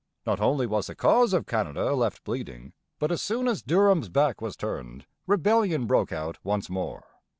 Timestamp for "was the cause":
0.65-1.31